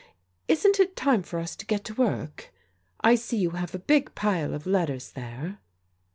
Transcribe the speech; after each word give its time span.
Isn't 0.47 0.79
it 0.79 0.95
time 0.95 1.21
for 1.21 1.37
us 1.37 1.55
to 1.55 1.63
get 1.63 1.83
to 1.85 1.93
work? 1.93 2.51
I 3.01 3.13
see 3.13 3.37
you 3.37 3.51
have 3.51 3.75
a 3.75 3.77
big 3.77 4.15
pile 4.15 4.55
of 4.55 4.65
letters 4.65 5.11
there." 5.11 5.59